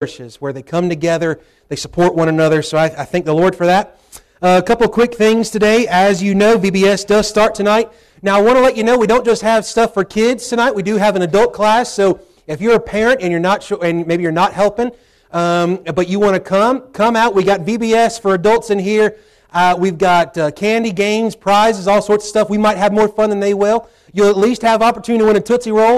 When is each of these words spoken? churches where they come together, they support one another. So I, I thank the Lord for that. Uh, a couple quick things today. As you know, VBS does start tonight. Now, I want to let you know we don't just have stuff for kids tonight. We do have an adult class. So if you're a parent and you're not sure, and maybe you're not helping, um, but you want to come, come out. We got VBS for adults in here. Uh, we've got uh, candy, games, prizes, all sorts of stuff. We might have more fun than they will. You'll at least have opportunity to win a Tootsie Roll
churches 0.00 0.40
where 0.40 0.54
they 0.54 0.62
come 0.62 0.88
together, 0.88 1.38
they 1.68 1.76
support 1.76 2.14
one 2.14 2.26
another. 2.26 2.62
So 2.62 2.78
I, 2.78 2.84
I 2.86 3.04
thank 3.04 3.26
the 3.26 3.34
Lord 3.34 3.54
for 3.54 3.66
that. 3.66 4.00
Uh, 4.40 4.58
a 4.58 4.66
couple 4.66 4.88
quick 4.88 5.14
things 5.14 5.50
today. 5.50 5.86
As 5.88 6.22
you 6.22 6.34
know, 6.34 6.56
VBS 6.56 7.06
does 7.06 7.28
start 7.28 7.54
tonight. 7.54 7.90
Now, 8.22 8.38
I 8.38 8.40
want 8.40 8.56
to 8.56 8.62
let 8.62 8.78
you 8.78 8.82
know 8.82 8.96
we 8.96 9.06
don't 9.06 9.26
just 9.26 9.42
have 9.42 9.66
stuff 9.66 9.92
for 9.92 10.02
kids 10.02 10.48
tonight. 10.48 10.74
We 10.74 10.82
do 10.82 10.96
have 10.96 11.16
an 11.16 11.22
adult 11.22 11.52
class. 11.52 11.92
So 11.92 12.18
if 12.46 12.62
you're 12.62 12.76
a 12.76 12.80
parent 12.80 13.20
and 13.20 13.30
you're 13.30 13.40
not 13.40 13.62
sure, 13.62 13.78
and 13.84 14.06
maybe 14.06 14.22
you're 14.22 14.32
not 14.32 14.54
helping, 14.54 14.90
um, 15.32 15.82
but 15.94 16.08
you 16.08 16.18
want 16.18 16.32
to 16.32 16.40
come, 16.40 16.80
come 16.92 17.14
out. 17.14 17.34
We 17.34 17.44
got 17.44 17.60
VBS 17.60 18.22
for 18.22 18.32
adults 18.32 18.70
in 18.70 18.78
here. 18.78 19.18
Uh, 19.52 19.76
we've 19.78 19.98
got 19.98 20.38
uh, 20.38 20.50
candy, 20.52 20.92
games, 20.92 21.36
prizes, 21.36 21.86
all 21.86 22.00
sorts 22.00 22.24
of 22.24 22.28
stuff. 22.30 22.48
We 22.48 22.56
might 22.56 22.78
have 22.78 22.94
more 22.94 23.08
fun 23.08 23.28
than 23.28 23.40
they 23.40 23.52
will. 23.52 23.86
You'll 24.14 24.30
at 24.30 24.38
least 24.38 24.62
have 24.62 24.80
opportunity 24.80 25.20
to 25.22 25.26
win 25.26 25.36
a 25.36 25.40
Tootsie 25.40 25.72
Roll 25.72 25.88